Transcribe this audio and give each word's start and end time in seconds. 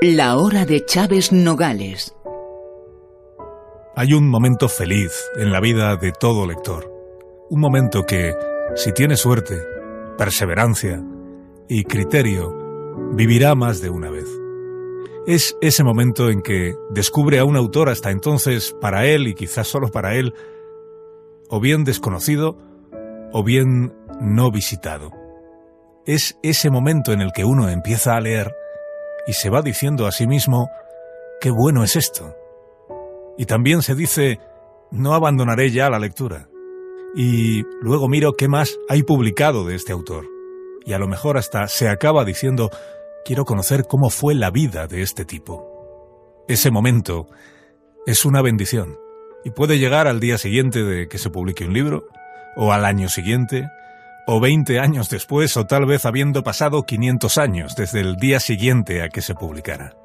La 0.00 0.36
hora 0.36 0.64
de 0.64 0.84
Chávez 0.84 1.32
Nogales. 1.32 2.14
Hay 3.96 4.12
un 4.12 4.28
momento 4.28 4.68
feliz 4.68 5.10
en 5.36 5.50
la 5.50 5.58
vida 5.58 5.96
de 5.96 6.12
todo 6.12 6.46
lector. 6.46 6.88
Un 7.50 7.60
momento 7.60 8.04
que, 8.04 8.32
si 8.76 8.92
tiene 8.92 9.16
suerte, 9.16 9.60
perseverancia 10.16 11.02
y 11.68 11.82
criterio, 11.82 12.54
vivirá 13.12 13.56
más 13.56 13.80
de 13.80 13.90
una 13.90 14.08
vez. 14.08 14.28
Es 15.26 15.56
ese 15.60 15.82
momento 15.82 16.30
en 16.30 16.42
que 16.42 16.76
descubre 16.90 17.40
a 17.40 17.44
un 17.44 17.56
autor 17.56 17.88
hasta 17.88 18.12
entonces 18.12 18.76
para 18.80 19.04
él 19.04 19.26
y 19.26 19.34
quizás 19.34 19.66
solo 19.66 19.88
para 19.88 20.14
él, 20.14 20.32
o 21.48 21.58
bien 21.58 21.82
desconocido, 21.82 22.56
o 23.32 23.42
bien 23.42 23.92
no 24.20 24.52
visitado. 24.52 25.10
Es 26.06 26.38
ese 26.44 26.70
momento 26.70 27.12
en 27.12 27.20
el 27.20 27.32
que 27.32 27.44
uno 27.44 27.68
empieza 27.68 28.14
a 28.14 28.20
leer 28.20 28.54
y 29.26 29.32
se 29.32 29.50
va 29.50 29.62
diciendo 29.62 30.06
a 30.06 30.12
sí 30.12 30.26
mismo, 30.26 30.68
qué 31.40 31.50
bueno 31.50 31.84
es 31.84 31.96
esto. 31.96 32.34
Y 33.36 33.46
también 33.46 33.82
se 33.82 33.94
dice, 33.94 34.40
no 34.90 35.14
abandonaré 35.14 35.70
ya 35.70 35.90
la 35.90 35.98
lectura. 35.98 36.48
Y 37.14 37.62
luego 37.80 38.08
miro 38.08 38.32
qué 38.32 38.48
más 38.48 38.76
hay 38.88 39.02
publicado 39.02 39.64
de 39.64 39.74
este 39.74 39.92
autor. 39.92 40.26
Y 40.84 40.92
a 40.92 40.98
lo 40.98 41.08
mejor 41.08 41.36
hasta 41.36 41.68
se 41.68 41.88
acaba 41.88 42.24
diciendo, 42.24 42.70
quiero 43.24 43.44
conocer 43.44 43.84
cómo 43.88 44.10
fue 44.10 44.34
la 44.34 44.50
vida 44.50 44.86
de 44.86 45.02
este 45.02 45.24
tipo. 45.24 46.44
Ese 46.48 46.70
momento 46.70 47.26
es 48.06 48.24
una 48.24 48.42
bendición 48.42 48.96
y 49.44 49.50
puede 49.50 49.78
llegar 49.78 50.08
al 50.08 50.20
día 50.20 50.38
siguiente 50.38 50.82
de 50.82 51.08
que 51.08 51.18
se 51.18 51.30
publique 51.30 51.64
un 51.64 51.72
libro, 51.72 52.08
o 52.56 52.72
al 52.72 52.84
año 52.84 53.08
siguiente, 53.08 53.68
o 54.30 54.40
20 54.40 54.78
años 54.78 55.08
después, 55.08 55.56
o 55.56 55.64
tal 55.64 55.86
vez 55.86 56.04
habiendo 56.04 56.42
pasado 56.42 56.84
500 56.84 57.38
años 57.38 57.74
desde 57.76 58.00
el 58.00 58.16
día 58.16 58.40
siguiente 58.40 59.02
a 59.02 59.08
que 59.08 59.22
se 59.22 59.34
publicara. 59.34 59.96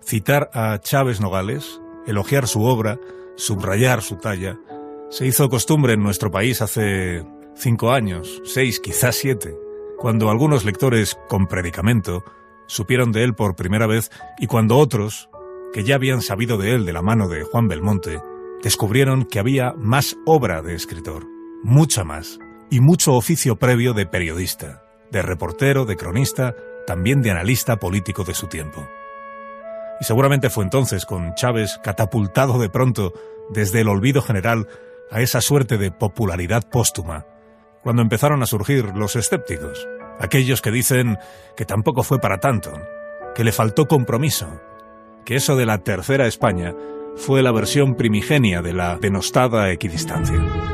Citar 0.00 0.48
a 0.54 0.78
Chávez 0.78 1.20
Nogales, 1.20 1.80
elogiar 2.06 2.46
su 2.46 2.62
obra, 2.62 3.00
subrayar 3.34 4.02
su 4.02 4.14
talla, 4.14 4.60
se 5.08 5.26
hizo 5.26 5.48
costumbre 5.48 5.94
en 5.94 6.04
nuestro 6.04 6.30
país 6.30 6.62
hace 6.62 7.26
cinco 7.56 7.90
años, 7.90 8.42
seis, 8.44 8.78
quizás 8.78 9.16
siete, 9.16 9.56
cuando 9.98 10.30
algunos 10.30 10.64
lectores 10.64 11.18
con 11.28 11.48
predicamento 11.48 12.22
supieron 12.68 13.10
de 13.10 13.24
él 13.24 13.34
por 13.34 13.56
primera 13.56 13.88
vez 13.88 14.12
y 14.38 14.46
cuando 14.46 14.78
otros, 14.78 15.28
que 15.72 15.82
ya 15.82 15.96
habían 15.96 16.22
sabido 16.22 16.58
de 16.58 16.76
él 16.76 16.86
de 16.86 16.92
la 16.92 17.02
mano 17.02 17.28
de 17.28 17.42
Juan 17.42 17.66
Belmonte, 17.66 18.20
descubrieron 18.62 19.24
que 19.24 19.40
había 19.40 19.72
más 19.76 20.16
obra 20.26 20.62
de 20.62 20.76
escritor, 20.76 21.26
mucha 21.64 22.04
más, 22.04 22.38
y 22.70 22.80
mucho 22.80 23.14
oficio 23.14 23.56
previo 23.56 23.92
de 23.92 24.06
periodista, 24.06 24.82
de 25.10 25.22
reportero, 25.22 25.84
de 25.84 25.96
cronista, 25.96 26.54
también 26.86 27.20
de 27.20 27.30
analista 27.30 27.76
político 27.76 28.24
de 28.24 28.34
su 28.34 28.46
tiempo. 28.46 28.88
Y 30.00 30.04
seguramente 30.04 30.50
fue 30.50 30.64
entonces, 30.64 31.04
con 31.04 31.34
Chávez 31.34 31.78
catapultado 31.82 32.58
de 32.58 32.70
pronto 32.70 33.12
desde 33.50 33.80
el 33.80 33.88
olvido 33.88 34.22
general 34.22 34.68
a 35.10 35.20
esa 35.20 35.40
suerte 35.40 35.76
de 35.76 35.90
popularidad 35.90 36.62
póstuma, 36.70 37.26
cuando 37.82 38.02
empezaron 38.02 38.42
a 38.42 38.46
surgir 38.46 38.92
los 38.94 39.16
escépticos, 39.16 39.88
aquellos 40.20 40.62
que 40.62 40.70
dicen 40.70 41.18
que 41.56 41.64
tampoco 41.64 42.02
fue 42.02 42.20
para 42.20 42.38
tanto, 42.38 42.72
que 43.34 43.44
le 43.44 43.52
faltó 43.52 43.86
compromiso, 43.86 44.60
que 45.24 45.36
eso 45.36 45.56
de 45.56 45.66
la 45.66 45.78
tercera 45.78 46.26
España 46.26 46.74
fue 47.16 47.42
la 47.42 47.52
versión 47.52 47.96
primigenia 47.96 48.62
de 48.62 48.72
la 48.72 48.96
denostada 48.96 49.70
equidistancia. 49.70 50.69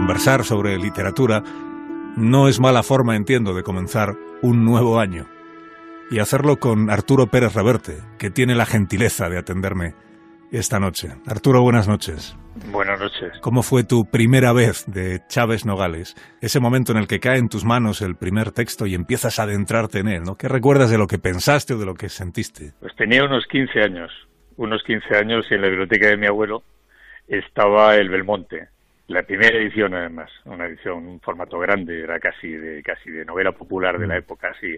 Conversar 0.00 0.44
sobre 0.44 0.78
literatura 0.78 1.42
no 2.16 2.48
es 2.48 2.58
mala 2.58 2.82
forma, 2.82 3.16
entiendo, 3.16 3.52
de 3.52 3.62
comenzar 3.62 4.14
un 4.40 4.64
nuevo 4.64 4.98
año. 4.98 5.26
Y 6.10 6.20
hacerlo 6.20 6.56
con 6.56 6.88
Arturo 6.88 7.26
Pérez 7.26 7.52
Reverte, 7.54 7.98
que 8.18 8.30
tiene 8.30 8.54
la 8.54 8.64
gentileza 8.64 9.28
de 9.28 9.36
atenderme 9.36 9.92
esta 10.52 10.80
noche. 10.80 11.10
Arturo, 11.26 11.60
buenas 11.60 11.86
noches. 11.86 12.34
Buenas 12.72 12.98
noches. 12.98 13.38
¿Cómo 13.42 13.62
fue 13.62 13.84
tu 13.84 14.06
primera 14.10 14.54
vez 14.54 14.86
de 14.86 15.20
Chávez 15.28 15.66
Nogales? 15.66 16.16
Ese 16.40 16.60
momento 16.60 16.92
en 16.92 16.98
el 16.98 17.06
que 17.06 17.20
cae 17.20 17.36
en 17.36 17.50
tus 17.50 17.66
manos 17.66 18.00
el 18.00 18.16
primer 18.16 18.52
texto 18.52 18.86
y 18.86 18.94
empiezas 18.94 19.38
a 19.38 19.42
adentrarte 19.42 19.98
en 19.98 20.08
él, 20.08 20.22
¿no? 20.22 20.36
¿Qué 20.36 20.48
recuerdas 20.48 20.90
de 20.90 20.96
lo 20.96 21.08
que 21.08 21.18
pensaste 21.18 21.74
o 21.74 21.78
de 21.78 21.84
lo 21.84 21.92
que 21.92 22.08
sentiste? 22.08 22.72
Pues 22.80 22.96
tenía 22.96 23.22
unos 23.22 23.44
15 23.46 23.82
años, 23.82 24.10
unos 24.56 24.82
15 24.82 25.14
años 25.14 25.44
y 25.50 25.54
en 25.56 25.60
la 25.60 25.68
biblioteca 25.68 26.08
de 26.08 26.16
mi 26.16 26.26
abuelo 26.26 26.62
estaba 27.28 27.96
el 27.96 28.08
Belmonte, 28.08 28.70
la 29.10 29.24
primera 29.24 29.58
edición 29.58 29.92
además, 29.92 30.30
una 30.44 30.66
edición, 30.66 31.04
un 31.06 31.20
formato 31.20 31.58
grande, 31.58 32.00
era 32.00 32.20
casi 32.20 32.48
de 32.48 32.80
casi 32.82 33.10
de 33.10 33.24
novela 33.24 33.50
popular 33.50 33.98
de 33.98 34.06
la 34.06 34.14
mm. 34.14 34.18
época, 34.18 34.52
así. 34.56 34.76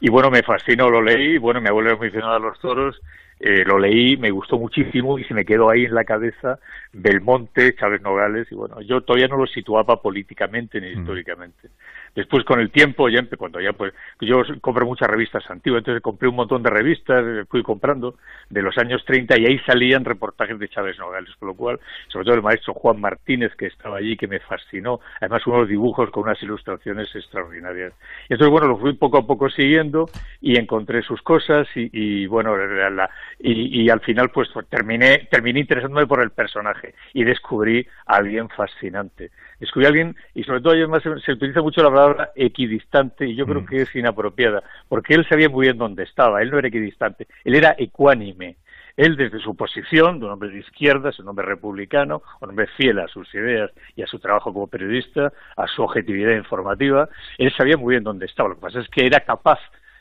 Y 0.00 0.10
bueno, 0.10 0.30
me 0.30 0.42
fascinó, 0.42 0.90
lo 0.90 1.00
leí, 1.00 1.38
bueno, 1.38 1.62
mi 1.62 1.68
abuelo 1.68 1.96
muy 1.96 2.08
aficionado 2.08 2.34
a 2.34 2.38
los 2.38 2.60
toros, 2.60 3.00
eh, 3.42 3.64
lo 3.64 3.78
leí, 3.78 4.18
me 4.18 4.30
gustó 4.30 4.58
muchísimo 4.58 5.18
y 5.18 5.24
se 5.24 5.32
me 5.32 5.46
quedó 5.46 5.70
ahí 5.70 5.86
en 5.86 5.94
la 5.94 6.04
cabeza 6.04 6.58
Belmonte, 6.92 7.74
Chávez 7.74 8.02
Nogales, 8.02 8.46
y 8.50 8.54
bueno, 8.54 8.82
yo 8.82 9.00
todavía 9.00 9.28
no 9.28 9.38
lo 9.38 9.46
situaba 9.46 10.02
políticamente 10.02 10.78
ni 10.78 10.94
mm. 10.94 11.00
históricamente. 11.00 11.70
Después 12.14 12.44
con 12.44 12.60
el 12.60 12.70
tiempo, 12.70 13.08
ya 13.08 13.24
cuando 13.38 13.60
ya 13.60 13.72
pues 13.72 13.94
yo 14.20 14.42
compré 14.60 14.84
muchas 14.84 15.08
revistas 15.08 15.48
antiguas, 15.48 15.80
entonces 15.80 16.02
compré 16.02 16.28
un 16.28 16.34
montón 16.34 16.62
de 16.62 16.68
revistas, 16.68 17.24
fui 17.48 17.62
comprando 17.62 18.16
de 18.50 18.62
los 18.62 18.76
años 18.78 19.02
30 19.06 19.38
y 19.38 19.46
ahí 19.46 19.58
salían 19.60 20.04
reportajes 20.04 20.58
de 20.58 20.68
Chávez 20.68 20.98
Nogales, 20.98 21.30
con 21.38 21.48
lo 21.48 21.54
cual, 21.54 21.78
sobre 22.08 22.24
todo 22.24 22.34
el 22.34 22.42
maestro 22.42 22.74
Juan 22.74 23.00
Martínez 23.00 23.54
que 23.56 23.66
estaba 23.66 23.98
allí, 23.98 24.16
que 24.16 24.26
me 24.26 24.40
fascinó, 24.40 25.00
además 25.20 25.46
unos 25.46 25.68
dibujos 25.68 26.10
con 26.10 26.24
unas 26.24 26.42
ilustraciones 26.42 27.14
extraordinarias. 27.14 27.94
Y 28.28 28.34
entonces 28.34 28.50
bueno, 28.50 28.66
lo 28.66 28.78
fui 28.78 28.92
poco 28.94 29.18
a 29.18 29.26
poco 29.26 29.48
siguiendo 29.48 30.10
y 30.40 30.58
encontré 30.58 31.02
sus 31.02 31.22
cosas 31.22 31.68
y, 31.76 31.90
y 31.92 32.26
bueno, 32.26 32.56
la, 32.56 33.08
y, 33.42 33.82
y, 33.82 33.90
al 33.90 34.00
final 34.00 34.30
pues 34.30 34.48
terminé, 34.68 35.28
terminé 35.30 35.60
interesándome 35.60 36.06
por 36.06 36.22
el 36.22 36.30
personaje 36.30 36.94
y 37.14 37.24
descubrí 37.24 37.86
a 38.06 38.16
alguien 38.16 38.48
fascinante 38.50 39.30
descubrí 39.60 39.84
a 39.84 39.88
alguien, 39.88 40.16
y 40.34 40.42
sobre 40.42 40.60
todo 40.60 40.72
además 40.72 41.02
se, 41.02 41.32
utiliza 41.32 41.60
mucho 41.60 41.82
la 41.82 41.90
palabra 41.90 42.30
equidistante, 42.34 43.26
y 43.26 43.36
yo 43.36 43.46
creo 43.46 43.60
mm. 43.60 43.66
que 43.66 43.82
es 43.82 43.94
inapropiada, 43.94 44.62
porque 44.88 45.14
él 45.14 45.26
sabía 45.28 45.48
muy 45.48 45.66
bien 45.66 45.78
dónde 45.78 46.02
estaba, 46.02 46.42
él 46.42 46.50
no 46.50 46.58
era 46.58 46.68
equidistante, 46.68 47.28
él 47.44 47.54
era 47.54 47.76
ecuánime. 47.78 48.56
Él, 48.96 49.16
desde 49.16 49.38
su 49.38 49.54
posición 49.54 50.18
de 50.18 50.26
un 50.26 50.32
hombre 50.32 50.50
de 50.50 50.58
izquierda, 50.58 51.10
un 51.20 51.28
hombre 51.28 51.46
republicano, 51.46 52.22
un 52.40 52.50
hombre 52.50 52.66
fiel 52.76 52.98
a 52.98 53.08
sus 53.08 53.32
ideas 53.34 53.70
y 53.96 54.02
a 54.02 54.06
su 54.06 54.18
trabajo 54.18 54.52
como 54.52 54.66
periodista, 54.66 55.32
a 55.56 55.66
su 55.68 55.82
objetividad 55.82 56.36
informativa, 56.36 57.08
él 57.38 57.50
sabía 57.56 57.78
muy 57.78 57.94
bien 57.94 58.04
dónde 58.04 58.26
estaba. 58.26 58.50
Lo 58.50 58.56
que 58.56 58.60
pasa 58.60 58.80
es 58.80 58.88
que 58.88 59.06
era 59.06 59.20
capaz 59.20 59.60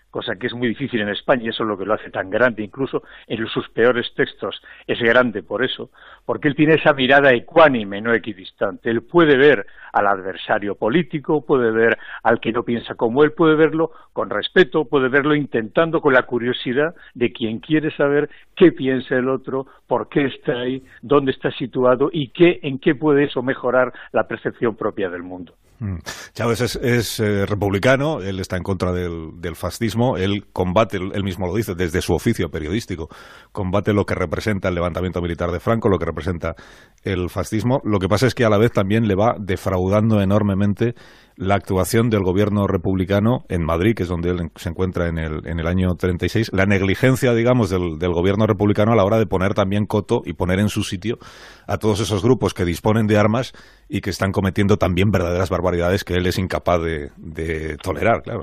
cosa 0.10 0.36
que 0.36 0.48
es 0.48 0.54
muy 0.54 0.70
difícil 0.70 1.02
en 1.02 1.10
España 1.10 1.44
y 1.46 1.50
eso 1.50 1.64
es 1.64 1.70
lo 1.70 1.78
que 1.78 1.86
lo 1.86 1.94
hace 1.94 2.10
tan 2.10 2.30
grande, 2.30 2.64
incluso 2.64 3.04
en 3.28 3.46
sus 3.48 3.70
peores 3.70 4.14
textos 4.16 4.62
es 4.88 5.00
grande 5.00 5.44
por 5.44 5.64
eso, 5.64 5.90
porque 6.26 6.48
él 6.48 6.56
tiene 6.56 6.76
esa 6.76 6.94
mirada 6.94 7.32
ecuánime, 7.34 8.02
no 8.02 8.14
equidistante. 8.14 8.90
Él 8.90 9.04
puede 9.04 9.38
ver 9.38 9.66
al 9.94 10.08
adversario 10.08 10.76
político, 10.76 11.46
puede 11.46 11.72
ver 11.72 11.98
al 12.24 12.40
que 12.40 12.52
no 12.52 12.64
piensa 12.64 12.96
como 12.96 13.24
él, 13.24 13.32
puede 13.32 13.56
verlo 13.56 13.92
con 14.14 14.30
respeto, 14.30 14.86
puede 14.86 15.10
verlo 15.10 15.36
intentando 15.36 16.02
con 16.02 16.14
la 16.14 16.24
curiosidad 16.24 16.96
de 17.14 17.32
quien 17.32 17.60
quiere 17.60 17.96
saber 17.96 18.30
qué 18.56 18.72
piensa 18.72 19.16
el 19.16 19.30
otro, 19.30 19.68
por 19.88 20.10
qué 20.10 20.26
está 20.26 20.54
ahí, 20.60 20.84
dónde 21.02 21.32
está 21.32 21.52
situado 21.52 22.10
y 22.12 22.30
qué, 22.30 22.60
en 22.64 22.80
qué 22.80 22.96
puede 22.96 23.26
eso 23.26 23.42
mejorar 23.42 23.94
la 24.12 24.28
percepción 24.28 24.76
propia 24.76 25.10
del 25.10 25.24
mundo. 25.24 25.54
Mm. 25.80 25.98
Chávez 26.34 26.76
es, 26.76 27.20
eh, 27.20 27.46
republicano, 27.46 28.22
él 28.22 28.40
está 28.40 28.58
en 28.58 28.64
contra 28.64 28.92
del, 28.92 29.56
fascismo, 29.56 30.18
él 30.18 30.46
combate, 30.52 30.98
él 30.98 31.24
mismo 31.24 31.48
lo 31.48 31.56
dice, 31.56 31.74
desde 31.74 32.02
su 32.02 32.14
oficio 32.14 32.50
periodístico, 32.50 33.08
combate 33.52 33.94
lo 33.94 34.06
que 34.06 34.16
representa 34.16 34.68
el 34.70 34.76
levantamiento 34.76 35.22
militar 35.22 35.52
de 35.52 35.60
Franco, 35.60 35.90
lo 35.90 35.98
que 35.98 36.06
representa 36.06 36.56
el 37.04 37.30
fascismo. 37.30 37.82
Lo 37.84 38.00
que 38.00 38.08
pasa 38.08 38.28
es 38.28 38.36
que 38.36 38.46
a 38.46 38.50
la 38.50 38.58
vez 38.58 38.72
también 38.72 39.08
le 39.08 39.16
va 39.16 39.36
defraudando 39.40 40.22
enormemente 40.22 40.96
la 41.36 41.56
actuación 41.56 42.10
del 42.10 42.24
gobierno 42.24 42.68
republicano 42.68 43.46
en 43.48 43.64
Madrid, 43.64 43.96
que 43.96 44.04
es 44.04 44.10
donde 44.10 44.30
él 44.30 44.52
se 44.56 44.70
encuentra 44.70 45.08
en 45.08 45.18
el, 45.18 45.48
en 45.48 45.60
el 45.60 45.68
año 45.68 45.96
36, 45.96 46.50
la 46.52 46.66
negligencia, 46.66 47.34
digamos, 47.34 47.70
del, 47.70 47.98
del 47.98 48.12
gobierno 48.12 48.46
republicano 48.46 48.92
a 48.92 48.96
la 48.96 49.06
hora 49.06 49.18
de 49.18 49.26
poner 49.26 49.54
también 49.54 49.86
coto 49.86 50.22
y 50.26 50.34
poner 50.34 50.60
en 50.60 50.68
su 50.68 50.84
sitio 50.84 51.18
a 51.66 51.78
todos 51.78 52.02
esos 52.02 52.22
grupos 52.22 52.54
que 52.54 52.66
disponen 52.66 53.08
de 53.08 53.18
armas 53.18 53.54
y 53.88 54.02
que 54.02 54.10
están 54.10 54.34
cometiendo 54.34 54.76
también 54.76 55.12
verdaderas 55.12 55.50
barbaridades 55.50 55.69
que 56.04 56.16
él 56.16 56.26
es 56.26 56.38
incapaz 56.38 56.82
de, 56.82 57.12
de 57.18 57.78
tolerar, 57.78 58.22
claro. 58.22 58.42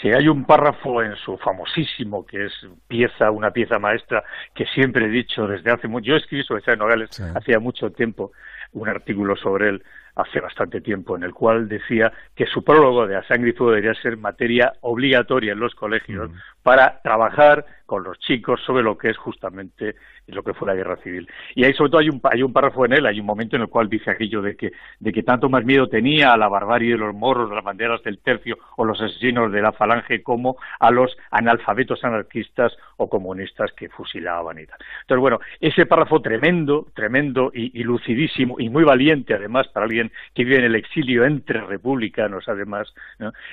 Si 0.00 0.08
hay 0.12 0.28
un 0.28 0.44
párrafo 0.44 1.02
en 1.02 1.16
su 1.16 1.36
famosísimo, 1.38 2.24
que 2.24 2.46
es 2.46 2.52
pieza, 2.86 3.32
una 3.32 3.50
pieza 3.50 3.80
maestra, 3.80 4.22
que 4.54 4.64
siempre 4.66 5.06
he 5.06 5.08
dicho 5.08 5.48
desde 5.48 5.72
hace 5.72 5.88
mucho, 5.88 6.06
yo 6.06 6.16
escribí 6.16 6.44
sobre 6.44 6.62
Chávez 6.62 6.78
Nogales 6.78 7.20
hacía 7.34 7.58
mucho 7.58 7.90
tiempo 7.90 8.30
un 8.72 8.88
artículo 8.88 9.34
sobre 9.34 9.70
él 9.70 9.82
hace 10.14 10.40
bastante 10.40 10.80
tiempo, 10.80 11.16
en 11.16 11.22
el 11.22 11.32
cual 11.32 11.68
decía 11.68 12.12
que 12.34 12.46
su 12.46 12.62
prólogo 12.62 13.06
de 13.06 13.16
A 13.16 13.22
Sangre 13.24 13.50
y 13.50 13.52
Fuego 13.52 13.72
debería 13.72 14.00
ser 14.00 14.16
materia 14.16 14.72
obligatoria 14.80 15.52
en 15.52 15.60
los 15.60 15.74
colegios 15.74 16.30
para 16.68 17.00
trabajar 17.00 17.64
con 17.86 18.04
los 18.04 18.18
chicos 18.18 18.60
sobre 18.66 18.82
lo 18.82 18.98
que 18.98 19.08
es 19.08 19.16
justamente 19.16 19.94
lo 20.26 20.42
que 20.42 20.52
fue 20.52 20.68
la 20.68 20.74
guerra 20.74 20.96
civil. 20.98 21.26
Y 21.54 21.64
ahí 21.64 21.72
sobre 21.72 21.90
todo 21.90 22.00
hay 22.00 22.10
un, 22.10 22.20
hay 22.24 22.42
un 22.42 22.52
párrafo 22.52 22.84
en 22.84 22.92
él, 22.92 23.06
hay 23.06 23.18
un 23.18 23.24
momento 23.24 23.56
en 23.56 23.62
el 23.62 23.68
cual 23.68 23.88
dice 23.88 24.10
aquello 24.10 24.42
de 24.42 24.56
que, 24.56 24.72
de 25.00 25.10
que 25.10 25.22
tanto 25.22 25.48
más 25.48 25.64
miedo 25.64 25.88
tenía 25.88 26.32
a 26.32 26.36
la 26.36 26.48
barbarie 26.48 26.92
de 26.92 26.98
los 26.98 27.14
morros, 27.14 27.50
las 27.50 27.64
banderas 27.64 28.02
del 28.02 28.18
tercio 28.18 28.58
o 28.76 28.84
los 28.84 29.00
asesinos 29.00 29.50
de 29.50 29.62
la 29.62 29.72
falange 29.72 30.22
como 30.22 30.58
a 30.78 30.90
los 30.90 31.16
analfabetos 31.30 32.04
anarquistas 32.04 32.76
o 32.98 33.08
comunistas 33.08 33.72
que 33.72 33.88
fusilaban 33.88 34.58
y 34.58 34.66
tal. 34.66 34.78
Entonces, 35.00 35.20
bueno, 35.22 35.40
ese 35.60 35.86
párrafo 35.86 36.20
tremendo, 36.20 36.88
tremendo 36.94 37.50
y, 37.54 37.82
lucidísimo 37.82 38.56
y 38.58 38.68
muy 38.68 38.84
valiente 38.84 39.32
además 39.32 39.66
para 39.68 39.86
alguien 39.86 40.12
que 40.34 40.44
vive 40.44 40.58
en 40.58 40.64
el 40.64 40.74
exilio 40.74 41.24
entre 41.24 41.62
republicanos 41.62 42.46
además, 42.48 42.92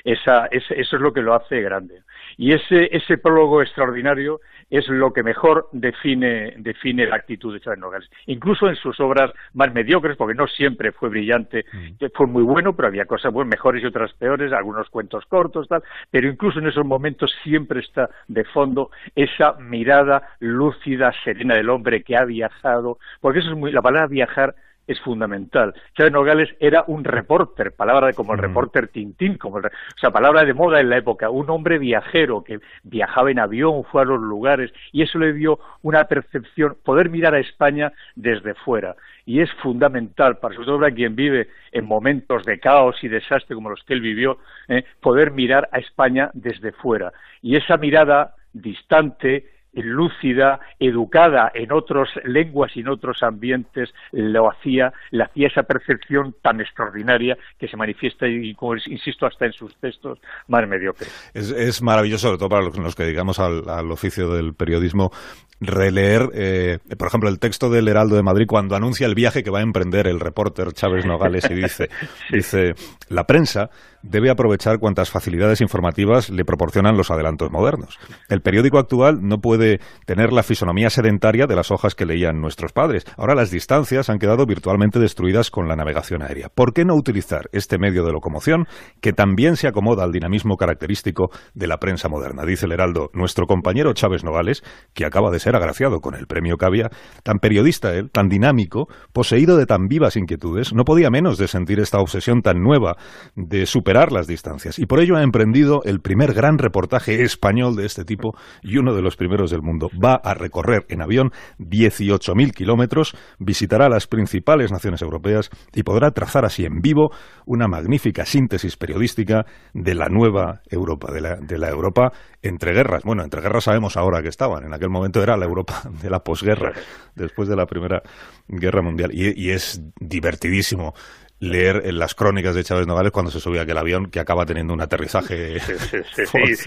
Esa, 0.03 0.47
eso 0.47 0.73
es 0.75 0.91
lo 0.91 1.13
que 1.13 1.21
lo 1.21 1.33
hace 1.33 1.61
grande. 1.61 2.01
Y 2.37 2.51
ese 2.51 2.93
prólogo 3.21 3.61
extraordinario 3.61 4.39
es 4.69 4.87
lo 4.87 5.13
que 5.13 5.23
mejor 5.23 5.69
define, 5.71 6.55
define 6.57 7.05
la 7.05 7.17
actitud 7.17 7.53
de 7.53 7.59
Chávez 7.59 7.79
Nogales. 7.79 8.09
Incluso 8.25 8.67
en 8.67 8.75
sus 8.75 8.99
obras 8.99 9.31
más 9.53 9.73
mediocres, 9.73 10.17
porque 10.17 10.33
no 10.33 10.47
siempre 10.47 10.91
fue 10.91 11.09
brillante, 11.09 11.65
mm. 11.71 12.05
fue 12.13 12.27
muy 12.27 12.43
bueno, 12.43 12.75
pero 12.75 12.87
había 12.87 13.05
cosas 13.05 13.31
mejores 13.33 13.83
y 13.83 13.87
otras 13.87 14.13
peores, 14.13 14.51
algunos 14.51 14.89
cuentos 14.89 15.25
cortos, 15.25 15.67
tal, 15.67 15.83
pero 16.09 16.27
incluso 16.27 16.59
en 16.59 16.67
esos 16.67 16.85
momentos 16.85 17.33
siempre 17.43 17.79
está 17.79 18.09
de 18.27 18.43
fondo 18.45 18.89
esa 19.15 19.53
mirada 19.53 20.29
lúcida, 20.39 21.13
serena 21.23 21.55
del 21.55 21.69
hombre 21.69 22.03
que 22.03 22.17
ha 22.17 22.25
viajado, 22.25 22.97
porque 23.21 23.39
eso 23.39 23.51
es 23.51 23.57
muy, 23.57 23.71
la 23.71 23.81
palabra 23.81 24.07
viajar 24.07 24.55
es 24.87 24.99
fundamental. 25.01 25.73
Chávez 25.95 26.13
Nogales 26.13 26.49
era 26.59 26.83
un 26.87 27.03
reporter, 27.03 27.71
palabra 27.73 28.13
como 28.13 28.33
el 28.33 28.39
reporter 28.39 28.87
Tintín, 28.89 29.37
como 29.37 29.57
o 29.57 29.61
sea, 29.99 30.11
palabra 30.11 30.43
de 30.43 30.53
moda 30.53 30.79
en 30.79 30.89
la 30.89 30.97
época, 30.97 31.29
un 31.29 31.49
hombre 31.49 31.79
viajero 31.79 32.43
que 32.43 32.59
viajaba 32.83 33.31
en 33.31 33.39
avión, 33.39 33.83
fue 33.85 34.01
a 34.01 34.05
los 34.05 34.19
lugares, 34.19 34.71
y 34.91 35.01
eso 35.01 35.17
le 35.19 35.33
dio 35.33 35.59
una 35.81 36.05
percepción, 36.05 36.77
poder 36.83 37.09
mirar 37.09 37.35
a 37.35 37.39
España 37.39 37.91
desde 38.15 38.53
fuera. 38.53 38.95
Y 39.25 39.41
es 39.41 39.51
fundamental, 39.63 40.37
para 40.37 40.53
sobre 40.53 40.67
todo 40.67 40.79
para 40.79 40.93
quien 40.93 41.15
vive 41.15 41.49
en 41.71 41.85
momentos 41.85 42.45
de 42.45 42.59
caos 42.59 43.03
y 43.03 43.07
desastre 43.07 43.55
como 43.55 43.69
los 43.69 43.83
que 43.83 43.93
él 43.93 44.01
vivió, 44.01 44.37
eh, 44.67 44.83
poder 45.01 45.31
mirar 45.31 45.67
a 45.71 45.79
España 45.79 46.29
desde 46.33 46.71
fuera. 46.71 47.11
Y 47.41 47.55
esa 47.55 47.77
mirada 47.77 48.35
distante, 48.53 49.45
lúcida, 49.83 50.59
educada 50.79 51.51
en 51.53 51.71
otras 51.71 52.09
lenguas 52.23 52.71
y 52.75 52.81
en 52.81 52.89
otros 52.89 53.21
ambientes, 53.23 53.93
lo 54.11 54.49
hacía, 54.49 54.93
le 55.11 55.23
hacía 55.23 55.47
esa 55.47 55.63
percepción 55.63 56.35
tan 56.41 56.61
extraordinaria 56.61 57.37
que 57.59 57.67
se 57.67 57.77
manifiesta, 57.77 58.27
y 58.27 58.53
como 58.55 58.75
insisto, 58.75 59.25
hasta 59.25 59.45
en 59.45 59.53
sus 59.53 59.75
textos 59.77 60.19
más 60.47 60.67
mediocres. 60.67 61.31
Es, 61.33 61.81
maravilloso, 61.81 62.27
sobre 62.27 62.37
todo 62.37 62.49
para 62.49 62.63
los 62.63 62.95
que 62.95 63.03
dedicamos 63.03 63.39
al, 63.39 63.91
oficio 63.91 64.29
del 64.29 64.53
periodismo, 64.53 65.11
releer, 65.59 66.29
eh, 66.33 66.79
por 66.97 67.07
ejemplo, 67.07 67.29
el 67.29 67.39
texto 67.39 67.69
del 67.69 67.87
Heraldo 67.87 68.15
de 68.15 68.23
Madrid 68.23 68.45
cuando 68.47 68.75
anuncia 68.75 69.07
el 69.07 69.15
viaje 69.15 69.43
que 69.43 69.51
va 69.51 69.59
a 69.59 69.63
emprender 69.63 70.07
el 70.07 70.19
reporter 70.19 70.73
Chávez 70.73 71.05
Nogales 71.05 71.47
y 71.49 71.53
dice, 71.53 71.89
dice, 72.31 72.73
la 73.09 73.23
prensa 73.23 73.69
debe 74.05 74.29
aprovechar 74.29 74.79
cuantas 74.79 75.09
facilidades 75.09 75.61
informativas 75.61 76.29
le 76.29 76.45
proporcionan 76.45 76.95
los 76.95 77.09
adelantos 77.09 77.51
modernos. 77.51 77.97
El 78.29 78.41
periódico 78.41 78.77
actual 78.77 79.19
no 79.21 79.39
puede 79.39 79.79
tener 80.05 80.31
la 80.31 80.43
fisonomía 80.43 80.89
sedentaria 80.89 81.47
de 81.47 81.55
las 81.55 81.71
hojas 81.71 81.95
que 81.95 82.05
leían 82.05 82.39
nuestros 82.39 82.71
padres. 82.71 83.05
Ahora 83.17 83.33
las 83.33 83.49
distancias 83.49 84.09
han 84.09 84.19
quedado 84.19 84.45
virtualmente 84.45 84.99
destruidas 84.99 85.49
con 85.49 85.67
la 85.67 85.75
navegación 85.75 86.21
aérea. 86.21 86.49
¿Por 86.49 86.73
qué 86.73 86.85
no 86.85 86.95
utilizar 86.95 87.49
este 87.51 87.79
medio 87.79 88.05
de 88.05 88.11
locomoción 88.11 88.67
que 89.01 89.13
también 89.13 89.55
se 89.55 89.67
acomoda 89.67 90.03
al 90.03 90.11
dinamismo 90.11 90.55
característico 90.55 91.29
de 91.53 91.67
la 91.67 91.77
prensa 91.77 92.07
moderna? 92.07 92.43
Dice 92.45 92.67
el 92.67 92.73
Heraldo, 92.73 93.09
nuestro 93.13 93.47
compañero 93.47 93.93
Chávez 93.93 94.23
Nogales, 94.23 94.63
que 94.93 95.05
acaba 95.05 95.31
de 95.31 95.39
ser 95.45 95.55
agraciado 95.55 95.99
con 95.99 96.15
el 96.15 96.25
premio 96.25 96.57
Cavia, 96.57 96.89
tan 97.21 97.37
periodista 97.37 97.93
él, 97.93 98.09
tan 98.09 98.29
dinámico, 98.29 98.87
poseído 99.13 99.57
de 99.57 99.67
tan 99.67 99.85
vivas 99.87 100.17
inquietudes, 100.17 100.73
no 100.73 100.85
podía 100.85 101.11
menos 101.11 101.37
de 101.37 101.47
sentir 101.47 101.79
esta 101.79 101.99
obsesión 101.99 102.41
tan 102.41 102.63
nueva 102.63 102.95
de 103.35 103.67
superar 103.67 104.11
las 104.11 104.25
distancias. 104.25 104.79
Y 104.79 104.87
por 104.87 104.99
ello 104.99 105.17
ha 105.17 105.21
emprendido 105.21 105.81
el 105.85 105.99
primer 106.01 106.33
gran 106.33 106.57
reportaje 106.57 107.21
español 107.21 107.75
de 107.75 107.85
este 107.85 108.05
tipo 108.05 108.35
y 108.63 108.77
uno 108.77 108.95
de 108.95 109.03
los 109.03 109.17
primeros 109.17 109.51
del 109.51 109.61
mundo. 109.61 109.89
Va 110.03 110.15
a 110.15 110.33
recorrer 110.33 110.87
en 110.89 111.03
avión 111.03 111.29
18.000 111.59 112.51
kilómetros, 112.51 113.15
visitará 113.37 113.87
las 113.87 114.07
principales 114.07 114.71
naciones 114.71 115.03
europeas 115.03 115.51
y 115.75 115.83
podrá 115.83 116.09
trazar 116.09 116.45
así 116.45 116.65
en 116.65 116.81
vivo 116.81 117.11
una 117.45 117.67
magnífica 117.67 118.25
síntesis 118.25 118.77
periodística 118.77 119.45
de 119.75 119.93
la 119.93 120.07
nueva 120.09 120.61
Europa, 120.71 121.11
de 121.13 121.21
la, 121.21 121.35
de 121.35 121.59
la 121.59 121.69
Europa 121.69 122.11
entre 122.41 122.73
guerras. 122.73 123.03
Bueno, 123.03 123.23
entre 123.23 123.41
guerras 123.41 123.65
sabemos 123.65 123.95
ahora 123.95 124.23
que 124.23 124.29
estaban. 124.29 124.65
En 124.65 124.73
aquel 124.73 124.89
momento 124.89 125.21
era 125.21 125.34
la 125.37 125.45
Europa 125.45 125.83
de 126.01 126.09
la 126.09 126.23
posguerra, 126.23 126.73
después 127.15 127.47
de 127.47 127.55
la 127.55 127.65
Primera 127.65 128.01
Guerra 128.47 128.81
Mundial. 128.81 129.11
y 129.13 129.49
es 129.49 129.81
divertidísimo 129.99 130.93
leer 131.39 131.81
en 131.85 131.99
las 131.99 132.15
crónicas 132.15 132.55
de 132.55 132.63
Chávez 132.63 132.87
Nogales 132.87 133.11
cuando 133.11 133.29
se 133.29 133.39
subía 133.39 133.63
aquel 133.63 133.77
avión 133.77 134.09
que 134.09 134.19
acaba 134.19 134.45
teniendo 134.45 134.73
un 134.73 134.81
aterrizaje. 134.81 135.57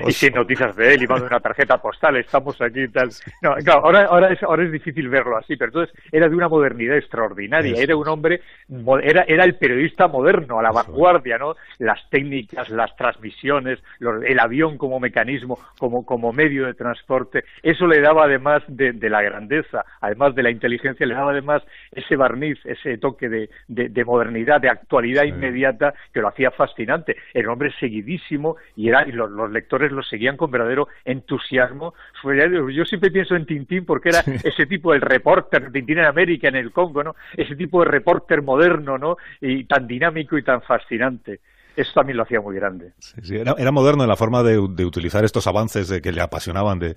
y 0.07 0.13
sin 0.13 0.35
noticias 0.35 0.77
de 0.77 0.95
él, 0.95 1.03
y 1.03 1.07
manda 1.07 1.27
una 1.27 1.41
tarjeta 1.41 1.79
postal, 1.79 2.17
estamos 2.17 2.61
aquí 2.61 2.83
y 2.83 2.89
tal. 2.89 3.09
No, 3.43 3.55
claro, 3.57 3.85
ahora, 3.85 4.05
ahora, 4.05 4.33
es, 4.33 4.43
ahora 4.43 4.65
es 4.65 4.73
difícil 4.73 5.09
verlo 5.09 5.37
así, 5.37 5.57
pero 5.57 5.71
entonces 5.71 5.97
era 6.13 6.29
de 6.29 6.35
una 6.35 6.49
modernidad 6.49 6.97
extraordinaria. 6.97 7.81
Era 7.81 7.97
un 7.97 8.09
hombre, 8.09 8.43
era, 9.03 9.23
era 9.23 9.45
el 9.45 9.55
periodista 9.55 10.07
moderno, 10.07 10.59
a 10.59 10.63
la 10.63 10.71
vanguardia, 10.71 11.39
¿no? 11.39 11.55
Las 11.79 11.99
técnicas, 12.11 12.69
las 12.71 12.95
transmisiones, 12.97 13.79
el 14.01 14.39
avión 14.39 14.77
como 14.77 15.01
mecanismo, 15.01 15.59
como, 15.79 16.05
como 16.05 16.33
medio 16.33 16.67
de 16.67 16.75
transporte. 16.75 17.45
Eso 17.63 17.87
le 17.87 18.01
daba 18.01 18.25
además 18.25 18.63
de, 18.67 18.93
de, 18.93 19.09
la 19.09 19.23
grandeza, 19.23 19.85
además 20.01 20.35
de 20.35 20.43
la 20.43 20.51
inteligencia, 20.51 21.07
le 21.07 21.15
daba 21.15 21.31
además 21.31 21.63
ese 21.93 22.17
barniz, 22.17 22.59
ese 22.65 22.99
toque 22.99 23.29
de, 23.29 23.49
de 23.69 24.05
modernidad 24.05 24.58
de 24.59 24.69
actualidad 24.69 25.25
inmediata 25.25 25.95
que 26.13 26.21
lo 26.21 26.29
hacía 26.29 26.51
fascinante. 26.51 27.17
Era 27.33 27.49
un 27.49 27.55
hombre 27.55 27.73
seguidísimo 27.79 28.57
y, 28.77 28.89
era, 28.89 29.07
y 29.07 29.13
los, 29.13 29.51
lectores 29.51 29.93
lo 29.93 30.03
seguían 30.03 30.37
con 30.37 30.51
verdadero 30.51 30.89
entusiasmo. 31.05 31.95
Yo 32.23 32.85
siempre 32.85 33.11
pienso 33.11 33.35
en 33.35 33.47
Tintín 33.47 33.85
porque 33.85 34.11
era 34.11 34.21
ese 34.45 34.67
tipo 34.67 34.93
de 34.93 35.01
reporter, 35.01 35.71
Tintín 35.73 35.99
en 35.99 36.05
América, 36.05 36.49
en 36.49 36.57
el 36.57 36.73
Congo, 36.73 37.03
¿no? 37.03 37.17
Ese 37.37 37.57
tipo 37.57 37.85
de 37.85 37.91
reporter 37.91 38.43
moderno, 38.43 38.99
¿no? 38.99 39.17
Y 39.41 39.65
tan 39.65 39.87
dinámico 39.87 40.39
y 40.39 40.43
tan 40.43 40.63
fascinante 40.63 41.41
eso 41.79 41.93
también 41.95 42.17
lo 42.17 42.25
hacía 42.25 42.41
muy 42.41 42.57
grande. 42.57 42.93
era, 43.31 43.71
moderno 43.71 44.03
en 44.03 44.09
la 44.09 44.17
forma 44.17 44.43
de, 44.43 44.59
utilizar 44.59 45.25
estos 45.25 45.47
avances 45.47 45.89
de 45.89 46.03
que 46.03 46.11
le 46.11 46.21
apasionaban 46.21 46.81
de, 46.81 46.97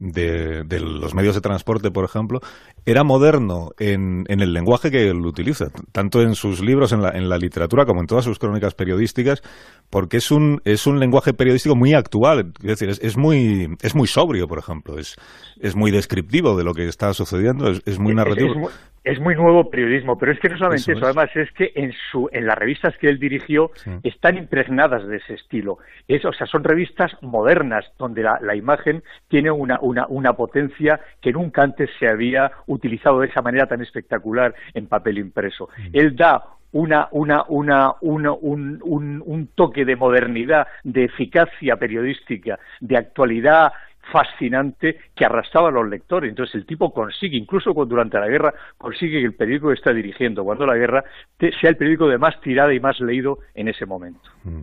de, 0.00 0.64
los 0.80 1.14
medios 1.14 1.34
de 1.34 1.40
transporte, 1.40 1.90
por 1.90 2.04
ejemplo, 2.04 2.40
era 2.86 3.04
moderno 3.04 3.70
en, 3.78 4.24
en, 4.28 4.40
el 4.40 4.52
lenguaje 4.52 4.90
que 4.90 5.08
él 5.08 5.24
utiliza, 5.24 5.66
tanto 5.92 6.22
en 6.22 6.34
sus 6.34 6.62
libros, 6.62 6.92
en 6.92 7.02
la, 7.02 7.10
en 7.10 7.28
la 7.28 7.36
literatura, 7.36 7.84
como 7.84 8.00
en 8.00 8.06
todas 8.06 8.24
sus 8.24 8.38
crónicas 8.38 8.74
periodísticas, 8.74 9.42
porque 9.90 10.18
es 10.18 10.30
un, 10.30 10.60
es 10.64 10.86
un 10.86 11.00
lenguaje 11.00 11.32
periodístico 11.34 11.74
muy 11.76 11.94
actual, 11.94 12.52
es 12.62 12.78
decir, 12.78 12.88
es, 12.88 13.16
muy, 13.16 13.68
es 13.82 13.94
muy 13.94 14.06
sobrio, 14.06 14.46
por 14.46 14.58
ejemplo, 14.58 14.98
es, 14.98 15.16
es 15.60 15.76
muy 15.76 15.90
descriptivo 15.90 16.56
de 16.56 16.64
lo 16.64 16.72
que 16.72 16.86
está 16.86 17.12
sucediendo, 17.12 17.68
es, 17.68 17.98
muy 17.98 18.14
narrativo. 18.14 18.70
es 19.04 19.18
muy 19.20 19.34
nuevo 19.34 19.70
periodismo, 19.70 20.16
pero 20.18 20.32
es 20.32 20.38
que 20.40 20.48
no 20.48 20.58
solamente 20.58 20.92
eso, 20.92 21.04
además 21.04 21.30
es 21.34 21.50
que 21.52 21.72
en 21.74 21.92
su 22.10 22.28
en 22.32 22.46
las 22.46 22.56
revistas 22.56 22.94
que 22.98 23.08
él 23.08 23.18
dirigió 23.18 23.70
están 24.02 24.36
impregnadas 24.36 25.06
de 25.08 25.16
ese 25.16 25.34
estilo. 25.34 25.78
Es, 26.06 26.24
o 26.24 26.32
sea, 26.32 26.46
son 26.46 26.62
revistas 26.62 27.12
modernas 27.22 27.84
donde 27.98 28.22
la, 28.22 28.38
la 28.42 28.54
imagen 28.54 29.02
tiene 29.28 29.50
una, 29.50 29.78
una, 29.88 30.06
una, 30.08 30.32
potencia 30.34 31.00
que 31.20 31.32
nunca 31.32 31.62
antes 31.62 31.90
se 31.98 32.08
había 32.08 32.50
utilizado 32.66 33.20
de 33.20 33.28
esa 33.28 33.42
manera 33.42 33.66
tan 33.66 33.80
espectacular 33.80 34.54
en 34.74 34.86
papel 34.86 35.18
impreso. 35.18 35.68
Él 35.92 36.14
da 36.14 36.42
una, 36.72 37.08
una, 37.12 37.44
una, 37.48 37.94
una 38.00 38.32
un, 38.32 38.80
un, 38.82 39.22
un, 39.24 39.46
toque 39.54 39.84
de 39.84 39.96
modernidad, 39.96 40.66
de 40.84 41.04
eficacia 41.04 41.76
periodística, 41.76 42.58
de 42.80 42.96
actualidad 42.96 43.72
fascinante 44.12 44.98
que 45.14 45.24
arrastraba 45.24 45.68
a 45.68 45.72
los 45.72 45.88
lectores. 45.88 46.30
Entonces 46.30 46.54
el 46.56 46.66
tipo 46.66 46.92
consigue, 46.92 47.36
incluso 47.36 47.72
durante 47.72 48.18
la 48.18 48.28
guerra, 48.28 48.54
consigue 48.76 49.20
que 49.20 49.26
el 49.26 49.34
periódico 49.34 49.68
que 49.68 49.74
está 49.74 49.92
dirigiendo 49.92 50.44
cuando 50.44 50.66
la 50.66 50.76
guerra 50.76 51.04
sea 51.38 51.70
el 51.70 51.76
periódico 51.76 52.08
de 52.08 52.18
más 52.18 52.40
tirada 52.40 52.72
y 52.72 52.80
más 52.80 53.00
leído 53.00 53.38
en 53.54 53.68
ese 53.68 53.86
momento. 53.86 54.28
Mm. 54.44 54.62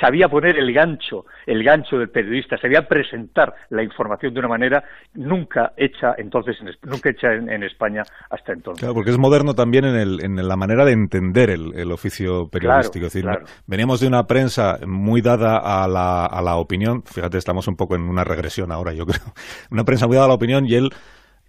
Sabía 0.00 0.28
poner 0.28 0.58
el 0.58 0.72
gancho, 0.72 1.26
el 1.46 1.62
gancho 1.62 1.98
del 1.98 2.08
periodista, 2.08 2.56
sabía 2.58 2.86
presentar 2.88 3.54
la 3.70 3.82
información 3.82 4.32
de 4.32 4.40
una 4.40 4.48
manera 4.48 4.84
nunca 5.14 5.72
hecha 5.76 6.14
entonces, 6.16 6.56
nunca 6.82 7.10
hecha 7.10 7.32
en, 7.34 7.62
España 7.62 8.02
hasta 8.30 8.52
entonces. 8.52 8.80
Claro, 8.80 8.94
porque 8.94 9.10
es 9.10 9.18
moderno 9.18 9.54
también 9.54 9.84
en, 9.84 9.96
el, 9.96 10.24
en 10.24 10.36
la 10.48 10.56
manera 10.56 10.84
de 10.84 10.92
entender 10.92 11.50
el, 11.50 11.92
oficio 11.92 12.48
periodístico. 12.48 13.06
es 13.06 13.12
decir, 13.12 13.28
veníamos 13.66 14.00
de 14.00 14.06
una 14.06 14.24
prensa 14.26 14.78
muy 14.86 15.20
dada 15.20 15.58
a 15.58 15.88
la, 15.88 16.24
a 16.24 16.40
la 16.40 16.56
opinión, 16.56 17.02
fíjate, 17.02 17.36
estamos 17.36 17.66
un 17.68 17.76
poco 17.76 17.96
en 17.96 18.02
una 18.02 18.24
regresión 18.24 18.72
ahora, 18.72 18.92
yo 18.92 19.04
creo, 19.06 19.34
una 19.70 19.84
prensa 19.84 20.06
muy 20.06 20.14
dada 20.14 20.26
a 20.26 20.28
la 20.28 20.34
opinión 20.34 20.66
y 20.66 20.74
él 20.74 20.90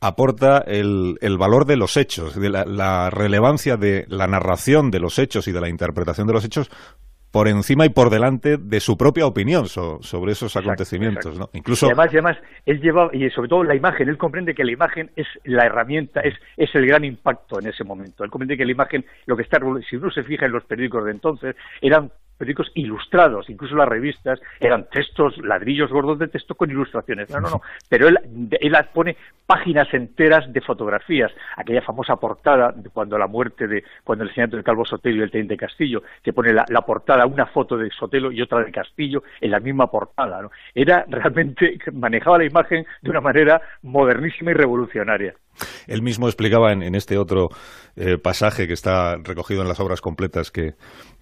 aporta 0.01 0.63
el, 0.65 1.17
el, 1.21 1.37
valor 1.37 1.65
de 1.65 1.77
los 1.77 1.95
hechos, 1.95 2.35
de 2.35 2.49
la, 2.49 3.09
relevancia 3.11 3.77
de 3.77 4.05
la 4.09 4.25
narración 4.25 4.89
de 4.89 4.99
los 4.99 5.19
hechos 5.19 5.47
y 5.47 5.51
de 5.51 5.61
la 5.61 5.69
interpretación 5.69 6.25
de 6.25 6.33
los 6.33 6.43
hechos 6.43 6.71
por 7.31 7.47
encima 7.47 7.85
y 7.85 7.89
por 7.89 8.09
delante 8.09 8.57
de 8.57 8.79
su 8.79 8.97
propia 8.97 9.25
opinión 9.25 9.67
sobre 9.67 10.31
esos 10.33 10.55
acontecimientos, 10.57 11.39
¿no? 11.39 11.49
Incluso 11.53 11.85
y 11.85 11.89
además, 11.89 12.09
además 12.09 12.37
él 12.65 12.81
lleva 12.81 13.09
y 13.13 13.29
sobre 13.29 13.49
todo 13.49 13.63
la 13.63 13.75
imagen, 13.75 14.09
él 14.09 14.17
comprende 14.17 14.53
que 14.53 14.65
la 14.65 14.73
imagen 14.73 15.11
es 15.15 15.27
la 15.45 15.65
herramienta, 15.65 16.21
es 16.21 16.35
es 16.57 16.73
el 16.75 16.85
gran 16.85 17.05
impacto 17.05 17.59
en 17.59 17.67
ese 17.67 17.83
momento. 17.83 18.23
Él 18.23 18.29
comprende 18.29 18.57
que 18.57 18.65
la 18.65 18.71
imagen, 18.71 19.05
lo 19.25 19.35
que 19.35 19.43
está 19.43 19.59
si 19.89 19.95
uno 19.95 20.11
se 20.11 20.23
fija 20.23 20.45
en 20.45 20.51
los 20.51 20.65
periódicos 20.65 21.05
de 21.05 21.11
entonces, 21.11 21.55
eran 21.81 22.11
periódicos 22.41 22.71
ilustrados, 22.73 23.47
incluso 23.51 23.75
las 23.75 23.87
revistas 23.87 24.41
eran 24.59 24.89
textos, 24.89 25.37
ladrillos 25.37 25.91
gordos 25.91 26.17
de 26.17 26.27
texto 26.27 26.55
con 26.55 26.71
ilustraciones. 26.71 27.29
No, 27.29 27.39
no, 27.39 27.51
no, 27.51 27.61
pero 27.89 28.07
él, 28.07 28.17
él 28.59 28.75
pone 28.91 29.15
páginas 29.45 29.93
enteras 29.93 30.51
de 30.51 30.59
fotografías, 30.61 31.31
aquella 31.55 31.83
famosa 31.83 32.15
portada 32.15 32.71
de 32.71 32.89
cuando 32.89 33.15
la 33.15 33.27
muerte 33.27 33.67
de, 33.67 33.83
cuando 34.03 34.23
el 34.23 34.33
señor 34.33 34.49
del 34.49 34.63
Calvo 34.63 34.85
Sotelo 34.85 35.17
y 35.17 35.21
el 35.21 35.29
teniente 35.29 35.55
Castillo, 35.55 36.01
que 36.23 36.33
pone 36.33 36.51
la, 36.51 36.81
portada, 36.81 37.27
una 37.27 37.45
foto 37.45 37.77
de 37.77 37.91
Sotelo 37.91 38.31
y 38.31 38.41
otra 38.41 38.63
de 38.63 38.71
Castillo 38.71 39.21
en 39.39 39.51
la 39.51 39.59
misma 39.59 39.85
portada. 39.91 40.41
¿no? 40.41 40.49
Era 40.73 41.05
realmente, 41.07 41.77
manejaba 41.93 42.39
la 42.39 42.45
imagen 42.45 42.87
de 43.03 43.09
una 43.11 43.21
manera 43.21 43.61
modernísima 43.83 44.49
y 44.49 44.55
revolucionaria. 44.55 45.35
Él 45.87 46.01
mismo 46.01 46.27
explicaba 46.27 46.71
en, 46.71 46.95
este 46.95 47.17
otro 47.17 47.49
eh, 47.95 48.17
pasaje 48.17 48.67
que 48.67 48.73
está 48.73 49.15
recogido 49.23 49.61
en 49.61 49.67
las 49.67 49.79
obras 49.79 50.01
completas 50.01 50.51
que, 50.51 50.75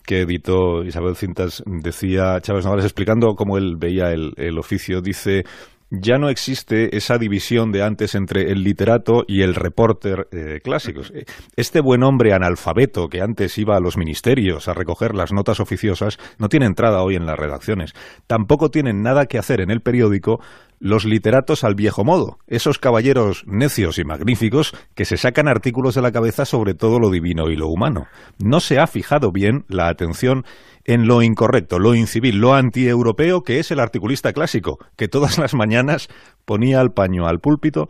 que 0.09 0.21
editó 0.21 0.83
Isabel 0.83 1.15
Cintas, 1.15 1.63
decía 1.67 2.39
Chávez 2.41 2.65
Navales 2.65 2.85
explicando 2.85 3.35
cómo 3.35 3.57
él 3.57 3.75
veía 3.77 4.11
el, 4.11 4.57
oficio, 4.57 5.01
dice 5.01 5.43
ya 5.91 6.17
no 6.17 6.29
existe 6.29 6.95
esa 6.97 7.17
división 7.17 7.71
de 7.71 7.83
antes 7.83 8.15
entre 8.15 8.51
el 8.51 8.63
literato 8.63 9.23
y 9.27 9.41
el 9.41 9.55
reporter 9.55 10.27
eh, 10.31 10.59
clásicos. 10.63 11.11
Este 11.55 11.81
buen 11.81 12.03
hombre 12.03 12.33
analfabeto 12.33 13.07
que 13.07 13.21
antes 13.21 13.57
iba 13.57 13.75
a 13.75 13.79
los 13.79 13.97
ministerios 13.97 14.67
a 14.67 14.73
recoger 14.73 15.15
las 15.15 15.31
notas 15.31 15.59
oficiosas 15.59 16.17
no 16.37 16.47
tiene 16.47 16.67
entrada 16.67 17.03
hoy 17.03 17.15
en 17.15 17.25
las 17.25 17.37
redacciones. 17.37 17.93
Tampoco 18.27 18.69
tienen 18.69 19.01
nada 19.01 19.25
que 19.25 19.39
hacer 19.39 19.61
en 19.61 19.71
el 19.71 19.81
periódico 19.81 20.39
los 20.79 21.05
literatos 21.05 21.63
al 21.63 21.75
viejo 21.75 22.03
modo, 22.03 22.39
esos 22.47 22.79
caballeros 22.79 23.43
necios 23.45 23.99
y 23.99 24.05
magníficos 24.05 24.73
que 24.95 25.05
se 25.05 25.17
sacan 25.17 25.47
artículos 25.47 25.95
de 25.95 26.01
la 26.01 26.11
cabeza 26.11 26.45
sobre 26.45 26.73
todo 26.73 26.99
lo 26.99 27.09
divino 27.09 27.49
y 27.49 27.55
lo 27.55 27.67
humano. 27.67 28.07
No 28.37 28.59
se 28.59 28.79
ha 28.79 28.87
fijado 28.87 29.31
bien 29.31 29.65
la 29.67 29.89
atención 29.89 30.45
en 30.85 31.05
lo 31.05 31.21
incorrecto, 31.21 31.79
lo 31.79 31.95
incivil, 31.95 32.37
lo 32.37 32.53
antieuropeo 32.53 33.41
que 33.41 33.59
es 33.59 33.71
el 33.71 33.79
articulista 33.79 34.33
clásico, 34.33 34.79
que 34.95 35.07
todas 35.07 35.37
las 35.37 35.53
mañanas 35.53 36.07
ponía 36.45 36.81
el 36.81 36.91
paño 36.91 37.27
al 37.27 37.39
púlpito 37.39 37.87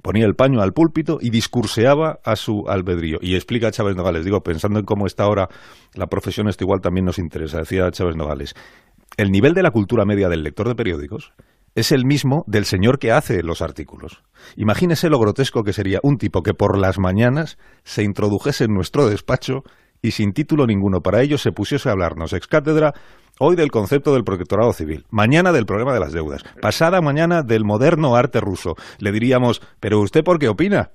ponía 0.00 0.24
el 0.24 0.34
paño 0.34 0.62
al 0.62 0.72
púlpito 0.72 1.18
y 1.20 1.28
discurseaba 1.28 2.18
a 2.24 2.36
su 2.36 2.64
albedrío. 2.66 3.18
Y 3.20 3.34
explica 3.34 3.70
Chávez 3.70 3.94
Nogales, 3.94 4.24
digo, 4.24 4.40
pensando 4.40 4.78
en 4.78 4.86
cómo 4.86 5.06
está 5.06 5.24
ahora 5.24 5.48
la 5.94 6.06
profesión, 6.06 6.48
esto 6.48 6.64
igual 6.64 6.80
también 6.80 7.04
nos 7.04 7.18
interesa, 7.18 7.58
decía 7.58 7.90
Chávez 7.90 8.16
Nogales, 8.16 8.54
el 9.18 9.30
nivel 9.30 9.52
de 9.52 9.62
la 9.62 9.70
cultura 9.70 10.06
media 10.06 10.30
del 10.30 10.42
lector 10.42 10.66
de 10.66 10.74
periódicos 10.74 11.34
es 11.74 11.92
el 11.92 12.04
mismo 12.04 12.44
del 12.46 12.64
señor 12.64 12.98
que 12.98 13.12
hace 13.12 13.42
los 13.42 13.62
artículos. 13.62 14.22
Imagínese 14.56 15.08
lo 15.08 15.18
grotesco 15.18 15.62
que 15.62 15.72
sería 15.72 16.00
un 16.02 16.18
tipo 16.18 16.42
que 16.42 16.54
por 16.54 16.78
las 16.78 16.98
mañanas 16.98 17.58
se 17.84 18.02
introdujese 18.02 18.64
en 18.64 18.74
nuestro 18.74 19.08
despacho 19.08 19.62
y 20.02 20.10
sin 20.10 20.32
título 20.32 20.66
ninguno 20.66 21.00
para 21.00 21.22
ello 21.22 21.38
se 21.38 21.52
pusiese 21.52 21.88
a 21.88 21.92
hablarnos 21.92 22.32
ex 22.32 22.46
cátedra 22.46 22.92
hoy 23.38 23.56
del 23.56 23.70
concepto 23.70 24.12
del 24.12 24.24
protectorado 24.24 24.72
civil, 24.72 25.06
mañana 25.10 25.52
del 25.52 25.64
problema 25.64 25.94
de 25.94 26.00
las 26.00 26.12
deudas, 26.12 26.44
pasada 26.60 27.00
mañana 27.00 27.42
del 27.42 27.64
moderno 27.64 28.14
arte 28.16 28.40
ruso. 28.40 28.74
Le 28.98 29.12
diríamos, 29.12 29.62
¿pero 29.80 30.00
usted 30.00 30.22
por 30.22 30.38
qué 30.38 30.48
opina? 30.48 30.90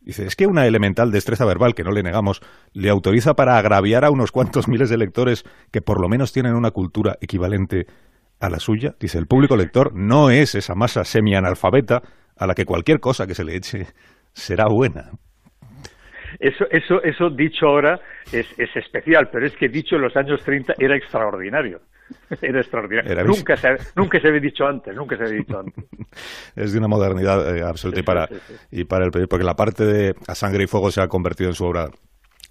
Dice, 0.00 0.24
es 0.24 0.34
que 0.34 0.46
una 0.46 0.66
elemental 0.66 1.10
destreza 1.10 1.44
verbal 1.44 1.74
que 1.74 1.84
no 1.84 1.90
le 1.90 2.02
negamos 2.02 2.40
le 2.72 2.88
autoriza 2.88 3.34
para 3.34 3.58
agraviar 3.58 4.04
a 4.04 4.10
unos 4.10 4.32
cuantos 4.32 4.66
miles 4.66 4.88
de 4.88 4.96
lectores 4.96 5.44
que 5.70 5.82
por 5.82 6.00
lo 6.00 6.08
menos 6.08 6.32
tienen 6.32 6.54
una 6.54 6.70
cultura 6.70 7.18
equivalente 7.20 7.86
a 8.40 8.50
la 8.50 8.58
suya. 8.58 8.94
Dice, 8.98 9.18
el 9.18 9.26
público 9.26 9.56
lector 9.56 9.94
no 9.94 10.30
es 10.30 10.54
esa 10.54 10.74
masa 10.74 11.04
semi-analfabeta 11.04 12.02
a 12.36 12.46
la 12.46 12.54
que 12.54 12.64
cualquier 12.64 13.00
cosa 13.00 13.26
que 13.26 13.34
se 13.34 13.44
le 13.44 13.54
eche 13.54 13.86
será 14.32 14.66
buena. 14.66 15.10
Eso, 16.38 16.64
eso, 16.70 17.02
eso 17.02 17.28
dicho 17.28 17.66
ahora 17.66 18.00
es, 18.32 18.46
es 18.58 18.74
especial, 18.74 19.28
pero 19.30 19.46
es 19.46 19.56
que 19.56 19.68
dicho 19.68 19.96
en 19.96 20.02
los 20.02 20.16
años 20.16 20.42
30 20.42 20.74
era 20.78 20.96
extraordinario. 20.96 21.80
Era 22.40 22.60
extraordinario. 22.60 23.24
nunca, 23.24 23.56
se, 23.56 23.68
nunca 23.94 24.20
se 24.20 24.28
había 24.28 24.40
dicho 24.40 24.66
antes, 24.66 24.94
nunca 24.96 25.16
se 25.16 25.24
había 25.24 25.38
dicho 25.38 25.58
antes. 25.58 25.84
es 26.56 26.72
de 26.72 26.78
una 26.78 26.88
modernidad 26.88 27.56
eh, 27.56 27.62
absoluta 27.62 28.00
y 28.00 28.02
para, 28.02 28.28
y 28.70 28.84
para 28.84 29.04
el 29.04 29.10
porque 29.28 29.44
la 29.44 29.54
parte 29.54 29.84
de 29.84 30.14
A 30.26 30.34
Sangre 30.34 30.64
y 30.64 30.66
Fuego 30.66 30.90
se 30.90 31.00
ha 31.00 31.08
convertido 31.08 31.50
en 31.50 31.54
su 31.54 31.64
obra 31.64 31.88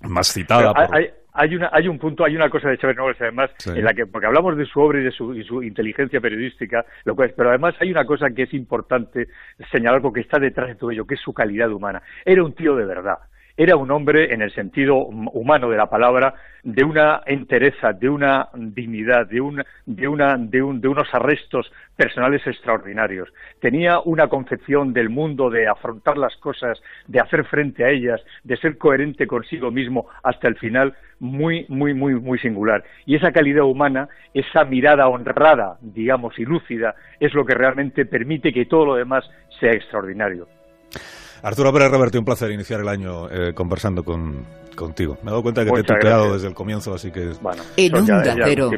más 0.02 0.32
citada. 0.32 0.74
Hay, 0.92 1.10
hay, 1.34 1.56
una, 1.56 1.70
hay 1.72 1.88
un 1.88 1.98
punto, 2.00 2.24
hay 2.26 2.36
una 2.36 2.50
cosa 2.50 2.70
de 2.70 2.78
Chávez 2.78 2.98
Nobles 2.98 3.22
además, 3.22 3.52
en 3.66 3.84
la 3.84 3.94
que, 3.94 4.06
porque 4.06 4.28
hablamos 4.28 4.58
de 4.58 4.66
su 4.66 4.80
obra 4.80 5.00
y 5.00 5.04
de 5.04 5.12
su, 5.12 5.34
y 5.34 5.44
su 5.44 5.64
inteligencia 5.64 6.20
periodística, 6.20 6.86
lo 7.06 7.16
cual, 7.16 7.34
pero 7.36 7.50
además 7.50 7.76
hay 7.80 7.92
una 7.92 8.06
cosa 8.06 8.30
que 8.32 8.44
es 8.44 8.54
importante 8.54 9.28
señalar 9.72 10.02
porque 10.02 10.22
está 10.22 10.40
detrás 10.40 10.68
de 10.70 10.76
todo 10.76 10.92
ello, 10.92 11.06
que 11.06 11.16
es 11.16 11.22
su 11.22 11.34
calidad 11.34 11.72
humana. 11.72 12.02
Era 12.26 12.44
un 12.44 12.54
tío 12.54 12.76
de 12.76 12.86
verdad 12.86 13.20
era 13.60 13.76
un 13.76 13.92
hombre, 13.92 14.34
en 14.34 14.42
el 14.42 14.54
sentido 14.54 14.96
humano 14.96 15.70
de 15.70 15.76
la 15.76 15.90
palabra, 15.90 16.34
de 16.64 16.82
una 16.86 17.24
entereza, 17.26 17.92
de 17.92 18.08
una 18.08 18.48
dignidad, 18.56 19.28
de, 19.28 19.66
de, 19.86 20.08
una, 20.08 20.38
de, 20.38 20.62
un, 20.64 20.80
de 20.80 20.88
unos 20.88 21.14
arrestos 21.14 21.70
personales 21.94 22.42
extraordinarios. 22.48 23.28
Tenía 23.60 24.00
una 24.00 24.30
concepción 24.30 24.94
del 24.94 25.10
mundo, 25.10 25.50
de 25.50 25.68
afrontar 25.68 26.18
las 26.18 26.38
cosas, 26.38 26.82
de 27.08 27.20
hacer 27.20 27.44
frente 27.48 27.84
a 27.84 27.90
ellas, 27.90 28.22
de 28.46 28.56
ser 28.56 28.78
coherente 28.78 29.28
consigo 29.28 29.72
mismo 29.72 30.08
hasta 30.24 30.48
el 30.48 30.56
final, 30.56 30.96
muy, 31.20 31.66
muy, 31.68 31.94
muy, 31.94 32.16
muy 32.16 32.40
singular. 32.40 32.86
Y 33.06 33.18
esa 33.18 33.34
calidad 33.34 33.66
humana, 33.66 34.08
esa 34.34 34.64
mirada 34.64 35.10
honrada, 35.10 35.78
digamos, 35.82 36.40
y 36.40 36.46
lúcida, 36.46 36.96
es 37.20 37.34
lo 37.34 37.46
que 37.46 37.56
realmente 37.56 38.06
permite 38.06 38.54
que 38.54 38.68
todo 38.68 38.86
lo 38.86 38.96
demás 38.96 39.30
sea 39.60 39.74
extraordinario. 39.74 40.48
Arturo 41.42 41.72
Pérez 41.74 41.92
Reverte, 41.92 42.18
un 42.18 42.26
placer 42.26 42.52
iniciar 42.52 42.82
el 42.82 42.88
año 42.88 43.30
eh, 43.30 43.54
conversando 43.54 44.04
con, 44.04 44.46
contigo. 44.76 45.18
Me 45.22 45.30
he 45.30 45.32
dado 45.32 45.44
cuenta 45.44 45.66
que 45.66 45.72
te 45.72 45.80
he 45.80 45.84
tuteado 45.84 46.34
desde 46.34 46.48
el 46.48 46.54
comienzo, 46.54 46.94
así 46.94 47.12
que... 47.12 47.34
Bueno, 47.42 47.64
en 47.78 47.96
Onda 47.96 48.36
Cero, 48.44 48.72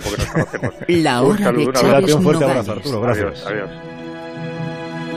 la 0.87 1.21
hora 1.21 1.51
de 1.51 1.71
Chávez 1.73 2.15
Un 2.15 2.23
fuerte 2.23 2.43
abrazo, 2.43 2.71
Arturo. 2.73 3.01
Gracias. 3.01 3.45
adiós. 3.45 3.69